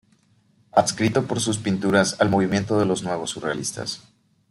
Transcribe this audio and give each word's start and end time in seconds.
Adscrito 0.71 1.27
por 1.27 1.41
sus 1.41 1.59
pinturas 1.59 2.19
al 2.19 2.31
movimiento 2.31 2.79
de 2.79 2.87
los 2.87 3.03
nuevos 3.03 3.29
surrealistas. 3.29 4.01